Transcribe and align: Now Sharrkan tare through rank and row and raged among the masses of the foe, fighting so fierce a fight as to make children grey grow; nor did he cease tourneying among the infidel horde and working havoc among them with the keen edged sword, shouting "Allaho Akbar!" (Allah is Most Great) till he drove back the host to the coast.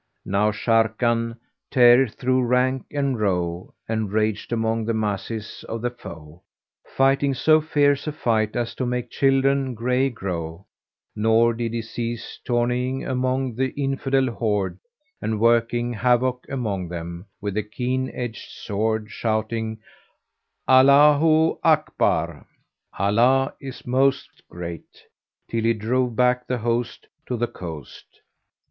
Now 0.25 0.49
Sharrkan 0.49 1.37
tare 1.69 2.07
through 2.07 2.41
rank 2.47 2.87
and 2.89 3.19
row 3.19 3.75
and 3.87 4.11
raged 4.11 4.51
among 4.51 4.85
the 4.85 4.95
masses 4.95 5.63
of 5.69 5.83
the 5.83 5.91
foe, 5.91 6.41
fighting 6.83 7.35
so 7.35 7.61
fierce 7.61 8.07
a 8.07 8.11
fight 8.11 8.55
as 8.55 8.73
to 8.77 8.85
make 8.87 9.11
children 9.11 9.75
grey 9.75 10.09
grow; 10.09 10.65
nor 11.15 11.53
did 11.53 11.73
he 11.73 11.83
cease 11.83 12.39
tourneying 12.43 13.05
among 13.05 13.53
the 13.53 13.75
infidel 13.79 14.25
horde 14.31 14.79
and 15.21 15.39
working 15.39 15.93
havoc 15.93 16.47
among 16.49 16.87
them 16.87 17.27
with 17.39 17.53
the 17.53 17.61
keen 17.61 18.09
edged 18.09 18.49
sword, 18.49 19.11
shouting 19.11 19.77
"Allaho 20.67 21.59
Akbar!" 21.63 22.47
(Allah 22.97 23.53
is 23.61 23.85
Most 23.85 24.41
Great) 24.49 25.03
till 25.47 25.61
he 25.63 25.73
drove 25.75 26.15
back 26.15 26.47
the 26.47 26.57
host 26.57 27.05
to 27.27 27.37
the 27.37 27.45
coast. 27.45 28.21